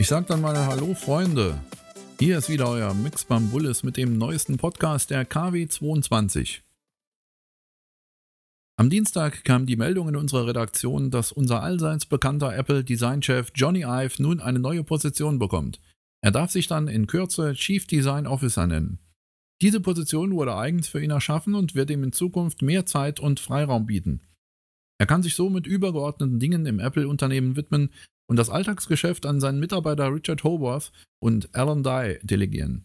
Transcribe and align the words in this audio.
Ich 0.00 0.08
sag 0.08 0.26
dann 0.28 0.40
mal 0.40 0.56
Hallo 0.56 0.94
Freunde. 0.94 1.60
Hier 2.18 2.38
ist 2.38 2.48
wieder 2.48 2.70
euer 2.70 2.94
Mix 2.94 3.26
Bullis 3.26 3.82
mit 3.82 3.98
dem 3.98 4.16
neuesten 4.16 4.56
Podcast 4.56 5.10
der 5.10 5.28
KW22. 5.28 6.60
Am 8.78 8.88
Dienstag 8.88 9.44
kam 9.44 9.66
die 9.66 9.76
Meldung 9.76 10.08
in 10.08 10.16
unserer 10.16 10.46
Redaktion, 10.46 11.10
dass 11.10 11.32
unser 11.32 11.62
allseits 11.62 12.06
bekannter 12.06 12.56
Apple-Designchef 12.56 13.52
Johnny 13.54 13.82
Ive 13.82 14.22
nun 14.22 14.40
eine 14.40 14.58
neue 14.58 14.84
Position 14.84 15.38
bekommt. 15.38 15.82
Er 16.22 16.30
darf 16.30 16.50
sich 16.50 16.66
dann 16.66 16.88
in 16.88 17.06
Kürze 17.06 17.52
Chief 17.52 17.86
Design 17.86 18.26
Officer 18.26 18.66
nennen. 18.66 19.00
Diese 19.60 19.80
Position 19.80 20.32
wurde 20.32 20.56
eigens 20.56 20.88
für 20.88 21.04
ihn 21.04 21.10
erschaffen 21.10 21.54
und 21.54 21.74
wird 21.74 21.90
ihm 21.90 22.04
in 22.04 22.14
Zukunft 22.14 22.62
mehr 22.62 22.86
Zeit 22.86 23.20
und 23.20 23.38
Freiraum 23.38 23.84
bieten. 23.84 24.22
Er 24.98 25.04
kann 25.04 25.22
sich 25.22 25.34
so 25.34 25.50
mit 25.50 25.66
übergeordneten 25.66 26.38
Dingen 26.38 26.64
im 26.64 26.80
Apple-Unternehmen 26.80 27.56
widmen 27.56 27.90
und 28.30 28.36
das 28.36 28.48
Alltagsgeschäft 28.48 29.26
an 29.26 29.40
seinen 29.40 29.58
Mitarbeiter 29.58 30.14
Richard 30.14 30.44
Howarth 30.44 30.92
und 31.20 31.52
Alan 31.52 31.82
Dye 31.82 32.20
delegieren. 32.22 32.84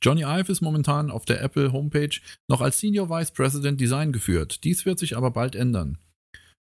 Johnny 0.00 0.22
Ive 0.22 0.52
ist 0.52 0.60
momentan 0.60 1.10
auf 1.10 1.24
der 1.24 1.42
Apple 1.42 1.72
Homepage 1.72 2.20
noch 2.48 2.60
als 2.60 2.78
Senior 2.78 3.10
Vice 3.10 3.32
President 3.32 3.80
Design 3.80 4.12
geführt. 4.12 4.62
Dies 4.62 4.86
wird 4.86 5.00
sich 5.00 5.16
aber 5.16 5.32
bald 5.32 5.56
ändern. 5.56 5.98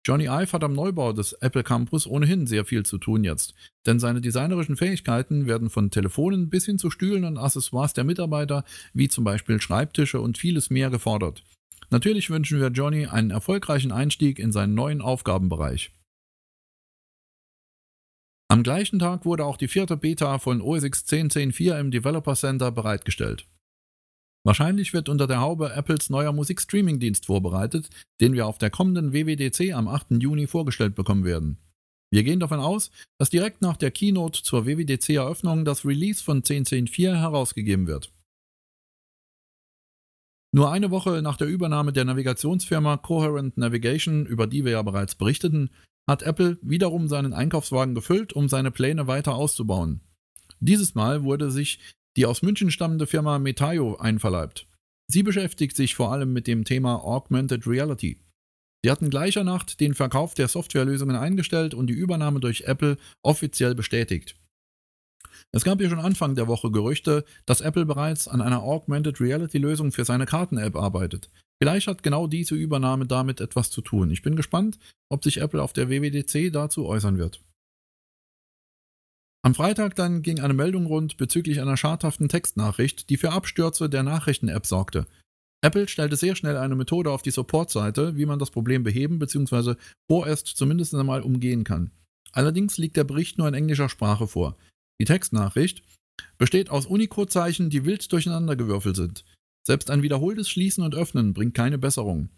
Johnny 0.05 0.25
Ive 0.25 0.53
hat 0.53 0.63
am 0.63 0.73
Neubau 0.73 1.13
des 1.13 1.33
Apple 1.33 1.63
Campus 1.63 2.07
ohnehin 2.07 2.47
sehr 2.47 2.66
viel 2.66 2.83
zu 2.83 2.97
tun 2.97 3.23
jetzt, 3.23 3.53
denn 3.85 3.99
seine 3.99 4.21
designerischen 4.21 4.75
Fähigkeiten 4.75 5.45
werden 5.45 5.69
von 5.69 5.91
Telefonen 5.91 6.49
bis 6.49 6.66
hin 6.66 6.80
zu 6.80 6.89
Stühlen 6.89 7.25
und 7.25 7.38
Accessoires 7.38 7.94
der 7.94 8.05
Mitarbeiter, 8.05 8.66
wie 8.94 9.07
zum 9.07 9.23
Beispiel 9.23 9.61
Schreibtische 9.61 10.19
und 10.19 10.39
vieles 10.39 10.71
mehr 10.71 10.89
gefordert. 10.89 11.44
Natürlich 11.91 12.31
wünschen 12.31 12.59
wir 12.59 12.69
Johnny 12.69 13.05
einen 13.05 13.30
erfolgreichen 13.30 13.91
Einstieg 13.91 14.39
in 14.39 14.52
seinen 14.52 14.73
neuen 14.73 14.99
Aufgabenbereich. 14.99 15.91
Am 18.54 18.62
gleichen 18.62 19.00
Tag 19.00 19.26
wurde 19.26 19.46
auch 19.46 19.58
die 19.58 19.68
vierte 19.68 19.98
Beta 19.98 20.38
von 20.38 20.62
OS 20.62 20.84
X 20.84 21.06
10.10.4 21.08 21.80
im 21.80 21.90
Developer 21.90 22.36
Center 22.36 22.70
bereitgestellt. 22.72 23.48
Wahrscheinlich 24.46 24.94
wird 24.94 25.09
unter 25.09 25.26
der 25.26 25.42
Haube 25.42 25.73
Apples 25.73 26.12
neuer 26.12 26.32
Musikstreaming-Dienst 26.34 27.26
vorbereitet, 27.26 27.90
den 28.22 28.34
wir 28.34 28.46
auf 28.46 28.59
der 28.59 28.70
kommenden 28.70 29.12
WWDC 29.12 29.74
am 29.74 29.88
8. 29.88 30.22
Juni 30.22 30.46
vorgestellt 30.46 30.94
bekommen 30.94 31.26
werden. 31.26 31.58
Wir 32.12 32.22
gehen 32.22 32.40
davon 32.40 32.59
aus, 32.59 32.92
dass 33.18 33.31
direkt 33.31 33.64
nach 33.64 33.76
der 33.76 33.90
Keynote 33.90 34.44
zur 34.44 34.68
WWDC-Eröffnung 34.68 35.66
das 35.66 35.84
Release 35.84 36.24
von 36.24 36.44
10.10.4 36.44 37.16
herausgegeben 37.16 37.88
wird. 37.88 38.14
Nur 40.54 40.72
eine 40.72 40.92
Woche 40.92 41.24
nach 41.24 41.38
der 41.38 41.48
Übernahme 41.48 41.92
der 41.92 42.06
Navigationsfirma 42.06 42.98
Coherent 42.98 43.58
Navigation, 43.58 44.28
über 44.28 44.46
die 44.46 44.64
wir 44.64 44.74
ja 44.74 44.84
bereits 44.84 45.16
berichteten, 45.16 45.72
hat 46.08 46.23
Apple 46.23 46.58
wiederum 46.62 47.08
seinen 47.08 47.34
Einkaufswagen 47.34 47.96
gefüllt, 47.96 48.34
um 48.34 48.50
seine 48.50 48.72
Pläne 48.72 49.08
weiter 49.08 49.36
auszubauen. 49.36 50.02
Dieses 50.59 50.96
Mal 50.96 51.23
wurde 51.23 51.52
sich 51.52 51.80
die 52.16 52.26
aus 52.26 52.42
München 52.42 52.72
stammende 52.72 53.08
Firma 53.08 53.40
Metaio 53.40 53.96
einverleibt. 53.96 54.68
Sie 55.08 55.24
beschäftigt 55.24 55.76
sich 55.76 55.96
vor 55.96 56.12
allem 56.12 56.31
mit 56.31 56.48
dem 56.48 56.64
Thema 56.64 57.04
Augmented 57.04 57.68
Reality. 57.68 58.20
Sie 58.84 58.92
hatten 58.92 59.09
gleicher 59.09 59.44
Nacht 59.44 59.80
den 59.80 59.94
Verkauf 59.94 60.34
der 60.34 60.48
Softwarelösungen 60.48 61.16
eingestellt 61.16 61.74
und 61.74 61.88
die 61.88 61.94
Übernahme 61.94 62.40
durch 62.40 62.62
Apple 62.62 62.98
offiziell 63.22 63.76
bestätigt. 63.76 64.36
Es 65.52 65.64
gab 65.64 65.80
ja 65.81 65.90
schon 65.90 66.00
Anfang 66.00 66.36
der 66.36 66.48
Woche 66.48 66.72
Gerüchte, 66.72 67.24
dass 67.46 67.62
Apple 67.62 67.86
bereits 67.86 68.28
an 68.28 68.42
einer 68.42 68.64
Augmented 68.64 69.22
Reality 69.22 69.58
Lösung 69.58 69.92
für 69.92 70.04
seine 70.04 70.26
Karten-App 70.26 70.76
arbeitet. 70.76 71.30
Vielleicht 71.64 71.88
hat 71.88 72.03
genau 72.03 72.28
diese 72.28 72.56
Übernahme 72.56 73.08
damit 73.08 73.39
etwas 73.39 73.72
zu 73.72 73.80
tun. 73.80 74.11
Ich 74.11 74.22
bin 74.22 74.36
gespannt, 74.36 74.78
ob 75.08 75.23
sich 75.23 75.38
Apple 75.38 75.64
auf 75.64 75.72
der 75.72 75.89
WWDC 75.89 76.52
dazu 76.52 76.86
äußern 76.86 77.17
wird. 77.17 77.42
Am 79.45 79.56
Freitag 79.56 79.95
dann 79.95 80.24
ging 80.24 80.41
eine 80.41 80.53
Meldung 80.53 80.88
rund 80.88 81.16
bezüglich 81.16 81.62
einer 81.62 81.78
schadhaften 81.78 82.28
Textnachricht, 82.28 83.09
die 83.09 83.16
für 83.16 83.31
Abstürze 83.31 83.90
der 83.90 84.03
Nachrichten-App 84.03 84.66
sorgte. 84.66 85.07
Apple 85.62 85.88
stellte 85.88 86.18
sehr 86.18 86.35
schnell 86.35 86.57
eine 86.57 86.75
Methode 86.75 87.12
auf 87.12 87.22
die 87.22 87.31
Support-Seite, 87.31 88.18
wie 88.18 88.25
man 88.25 88.40
das 88.40 88.51
Problem 88.51 88.84
beheben 88.84 89.18
bzw. 89.18 89.75
vorerst 90.12 90.47
zumindest 90.47 90.94
einmal 90.94 91.22
umgehen 91.22 91.63
kann. 91.63 91.91
Allerdings 92.34 92.78
liegt 92.78 92.97
der 92.97 93.06
Bericht 93.06 93.38
nur 93.38 93.47
in 93.47 93.53
englischer 93.53 93.88
Sprache 93.88 94.28
vor. 94.28 94.57
Die 95.00 95.06
Textnachricht 95.06 95.81
besteht 96.38 96.69
aus 96.69 96.88
Unicode-Zeichen, 96.88 97.69
die 97.69 97.85
wild 97.85 98.12
durcheinandergewürfelt 98.12 98.97
sind. 98.97 99.24
Selbst 99.66 99.90
ein 99.90 100.03
wiederholtes 100.03 100.50
Schließen 100.50 100.84
und 100.84 100.96
Öffnen 100.96 101.34
bringt 101.34 101.53
keine 101.53 101.78
Besserung. 101.78 102.29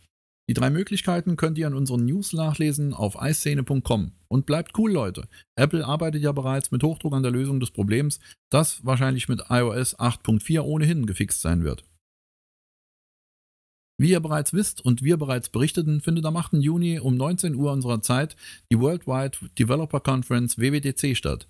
Die 0.48 0.54
drei 0.54 0.70
Möglichkeiten 0.70 1.38
könnt 1.38 1.58
ihr 1.58 1.66
an 1.66 1.74
unseren 1.74 2.06
News 2.06 2.34
nachlesen 2.34 2.94
auf 2.94 3.20
eiszene.com. 3.20 4.12
Und 4.28 4.46
bleibt 4.46 4.78
cool, 4.78 4.92
Leute. 4.92 5.28
Apple 5.56 5.86
arbeitet 5.86 6.22
ja 6.22 6.32
bereits 6.32 6.72
mit 6.72 6.84
Hochdruck 6.84 7.14
an 7.14 7.24
der 7.24 7.32
Lösung 7.32 7.60
des 7.60 7.72
Problems, 7.72 8.20
das 8.52 8.86
wahrscheinlich 8.86 9.28
mit 9.28 9.46
iOS 9.50 9.98
8.4 9.98 10.62
ohnehin 10.62 11.06
gefixt 11.08 11.42
sein 11.42 11.64
wird. 11.64 11.84
Wie 13.98 14.12
ihr 14.12 14.20
bereits 14.20 14.54
wisst 14.54 14.84
und 14.84 15.04
wir 15.04 15.18
bereits 15.18 15.50
berichteten, 15.50 16.02
findet 16.02 16.26
am 16.26 16.36
8. 16.36 16.54
Juni 16.56 17.00
um 17.00 17.16
19 17.16 17.56
Uhr 17.56 17.72
unserer 17.72 18.02
Zeit 18.02 18.36
die 18.70 18.80
Worldwide 18.80 19.38
Developer 19.58 20.02
Conference 20.02 20.58
WWDC 20.58 21.16
statt. 21.16 21.48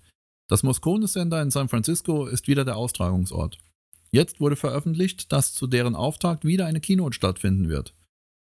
Das 0.48 0.62
Moscone 0.62 1.06
Center 1.06 1.42
in 1.42 1.50
San 1.50 1.68
Francisco 1.68 2.26
ist 2.26 2.46
wieder 2.46 2.64
der 2.64 2.76
Austragungsort. 2.76 3.58
Jetzt 4.10 4.40
wurde 4.40 4.56
veröffentlicht, 4.56 5.32
dass 5.32 5.54
zu 5.54 5.66
deren 5.66 5.94
Auftakt 5.94 6.44
wieder 6.44 6.66
eine 6.66 6.80
Keynote 6.80 7.14
stattfinden 7.14 7.68
wird. 7.68 7.94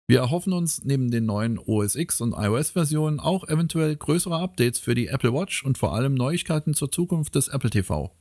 Wir 0.08 0.20
erhoffen 0.20 0.53
uns 0.53 0.84
neben 0.84 1.09
den 1.09 1.26
neuen 1.26 1.58
OS 1.58 1.96
X 1.96 2.22
und 2.22 2.34
iOS-Versionen 2.34 3.20
auch 3.20 3.48
eventuell 3.48 3.96
größere 3.96 4.38
Updates 4.38 4.80
für 4.80 4.94
die 4.94 5.08
Apple 5.08 5.34
Watch 5.34 5.64
und 5.64 5.78
vor 5.80 5.96
allem 5.96 6.14
Neuigkeiten 6.14 6.76
zur 6.76 6.92
Zukunft 6.92 7.34
des 7.34 7.48
Apple 7.48 7.72
TV. 7.72 8.16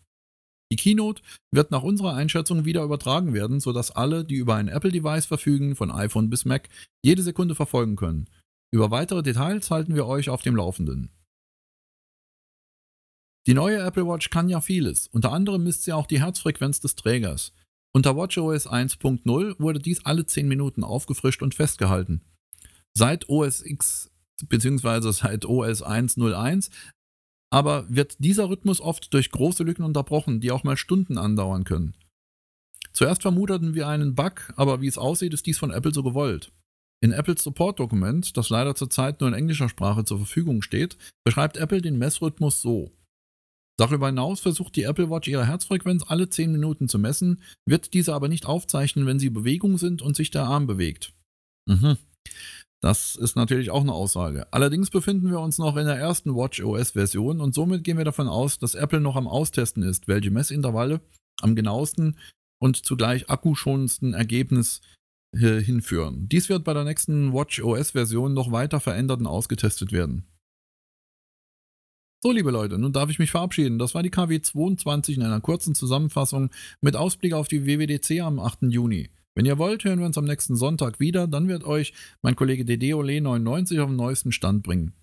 Die 0.73 0.77
Keynote 0.77 1.23
wird 1.53 1.71
nach 1.71 1.83
unserer 1.83 2.15
Einschätzung 2.15 2.65
wieder 2.65 2.83
übertragen 2.83 3.35
werden, 3.35 3.61
sodass 3.61 3.91
alle, 3.91 4.25
die 4.25 4.37
über 4.37 4.55
ein 4.55 4.69
Apple-Device 4.69 5.27
verfügen, 5.27 5.77
von 5.77 5.91
iPhone 5.91 6.31
bis 6.31 6.47
Mac, 6.47 6.71
jede 7.05 7.23
Sekunde 7.23 7.55
verfolgen 7.55 7.97
können. 7.97 8.31
Über 8.73 8.91
weitere 8.91 9.23
Details 9.23 9.71
halten 9.71 9.95
wir 9.95 10.07
euch 10.07 10.31
auf 10.31 10.43
dem 10.43 10.57
Laufenden. 10.57 11.11
Die 13.47 13.55
neue 13.55 13.79
Apple 13.79 14.07
Watch 14.07 14.31
kann 14.31 14.49
ja 14.49 14.61
vieles, 14.61 15.07
unter 15.09 15.33
anderem 15.33 15.65
misst 15.65 15.85
sie 15.85 15.93
auch 15.93 16.07
die 16.07 16.21
Herzfrequenz 16.21 16.81
des 16.81 16.95
Trägers. 16.95 17.53
Unter 17.93 18.17
WatchOS 18.17 18.67
1.0 18.67 19.61
wurde 19.61 19.79
dies 19.79 20.05
alle 20.05 20.27
10 20.27 20.49
Minuten 20.49 20.83
aufgefrischt 20.83 21.43
und 21.43 21.55
festgehalten. 21.55 22.23
Seit 22.95 23.29
OS 23.29 23.65
X 23.65 24.11
bzw. 24.49 25.13
seit 25.13 25.45
OS 25.45 25.85
1.01 25.85 26.71
aber 27.55 27.87
wird 27.89 28.17
dieser 28.19 28.49
Rhythmus 28.49 28.81
oft 28.81 29.15
durch 29.15 29.31
große 29.31 29.63
Lücken 29.63 29.85
unterbrochen, 29.85 30.41
die 30.41 30.51
auch 30.51 30.65
mal 30.65 30.77
Stunden 30.77 31.19
andauern 31.19 31.63
können. 31.63 31.95
Zuerst 32.93 33.23
vermuteten 33.23 33.75
wir 33.75 33.87
einen 33.87 34.17
Bug, 34.17 34.53
aber 34.57 34.81
wie 34.81 34.89
es 34.89 34.99
aussieht, 34.99 35.33
ist 35.33 35.47
dies 35.47 35.59
von 35.59 35.71
Apple 35.71 35.95
so 35.95 36.03
gewollt. 36.03 36.51
In 37.01 37.13
Apples 37.13 37.45
Support-Dokument, 37.45 38.37
das 38.37 38.51
leider 38.51 38.75
zurzeit 38.75 39.21
nur 39.21 39.29
in 39.29 39.37
englischer 39.37 39.69
Sprache 39.69 40.05
zur 40.05 40.19
Verfügung 40.19 40.63
steht, 40.63 40.97
beschreibt 41.23 41.57
Apple 41.57 41.81
den 41.81 41.97
Messrhythmus 41.97 42.61
so. 42.61 42.91
Darüber 43.77 44.07
hinaus 44.07 44.41
versucht 44.41 44.77
die 44.77 44.85
Apple 44.85 45.11
Watch 45.11 45.29
ihre 45.29 45.47
Herzfrequenz 45.47 46.05
alle 46.07 46.29
10 46.29 46.53
Minuten 46.53 46.89
zu 46.89 46.99
messen, 46.99 47.43
wird 47.67 47.93
diese 47.95 48.15
aber 48.15 48.29
nicht 48.29 48.47
aufzeichnen, 48.47 49.07
wenn 49.07 49.19
sie 49.19 49.31
Bewegung 49.31 49.79
sind 49.79 50.01
und 50.01 50.15
sich 50.15 50.31
der 50.31 50.45
Arm 50.45 50.67
bewegt. 50.67 51.13
Mhm. 51.67 51.97
Das 52.81 53.17
ist 53.17 53.35
natürlich 53.35 53.71
auch 53.71 53.81
eine 53.81 53.95
Aussage. 53.95 54.47
Allerdings 54.53 54.91
befinden 54.91 55.31
wir 55.31 55.41
uns 55.41 55.59
noch 55.59 55.77
in 55.77 55.87
der 55.87 55.97
ersten 55.97 56.37
Watch 56.37 56.63
OS 56.63 56.91
Version 56.91 57.41
und 57.41 57.55
somit 57.55 57.83
gehen 57.83 57.97
wir 57.97 58.05
davon 58.05 58.29
aus, 58.29 58.59
dass 58.59 58.75
Apple 58.75 59.01
noch 59.01 59.17
am 59.17 59.27
Austesten 59.27 59.83
ist, 59.83 60.07
welche 60.07 60.31
Messintervalle 60.31 61.01
am 61.41 61.57
genauesten 61.57 62.19
und 62.61 62.85
zugleich 62.85 63.31
akkuschonendsten 63.31 64.13
Ergebnis 64.15 64.83
äh, 65.33 65.61
hinführen. 65.61 66.29
Dies 66.29 66.49
wird 66.49 66.65
bei 66.65 66.75
der 66.75 66.85
nächsten 66.85 67.33
Watch 67.33 67.63
OS 67.63 67.93
Version 67.93 68.35
noch 68.35 68.53
weiter 68.53 68.81
verändert 68.81 69.21
und 69.21 69.27
ausgetestet 69.27 69.91
werden. 69.91 70.27
So, 72.25 72.33
liebe 72.33 72.51
Leute, 72.51 72.79
nun 72.79 72.95
darf 72.95 73.11
ich 73.11 73.19
mich 73.19 73.31
verabschieden. 73.31 73.79
Das 73.79 73.95
war 73.95 74.03
die 74.03 74.09
KW 74.09 74.41
22 74.41 75.19
in 75.19 75.23
einer 75.25 75.43
kurzen 75.43 75.75
Zusammenfassung 75.75 76.49
mit 76.81 76.97
Ausblick 76.97 77.35
auf 77.35 77.49
die 77.49 77.67
WWDC 77.67 78.23
am 78.23 78.41
8. 78.41 78.63
Juni. 78.63 79.11
Wenn 79.35 79.45
ihr 79.45 79.59
wollt, 79.59 79.85
hören 79.85 79.99
wir 79.99 80.07
uns 80.07 80.17
am 80.17 80.25
nächsten 80.25 80.57
Sonntag 80.57 81.01
wieder. 81.01 81.27
Dann 81.27 81.49
wird 81.49 81.65
euch 81.65 81.93
mein 82.23 82.35
Kollege 82.35 82.65
DDOLE99 82.65 83.79
auf 83.79 83.91
den 83.91 83.97
neuesten 83.97 84.33
Stand 84.33 84.63
bringen. 84.63 84.95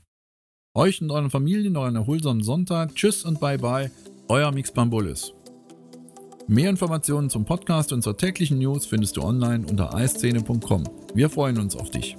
Euch 0.73 0.99
und 1.03 1.11
euren 1.11 1.29
Familien 1.29 1.73
noch 1.73 1.83
einen 1.83 1.97
erholsamen 1.97 2.41
Sonntag. 2.41 2.95
Tschüss 2.95 3.23
und 3.23 3.39
bye 3.39 3.59
bye. 3.59 3.91
Euer 4.27 4.51
Mix 4.51 4.71
Bambulis. 4.71 5.31
Mehr 6.47 6.71
Informationen 6.71 7.29
zum 7.29 7.45
Podcast 7.45 7.93
und 7.93 8.01
zur 8.01 8.17
täglichen 8.17 8.57
News 8.57 8.87
findest 8.87 9.17
du 9.17 9.21
online 9.21 9.67
unter 9.69 9.93
eiszene.com. 9.93 10.85
Wir 11.13 11.29
freuen 11.29 11.59
uns 11.59 11.75
auf 11.75 11.91
dich. 11.91 12.15